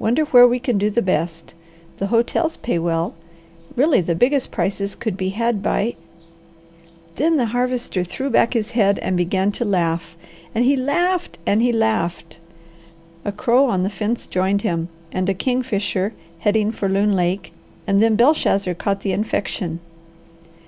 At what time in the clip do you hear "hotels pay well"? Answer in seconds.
2.08-3.14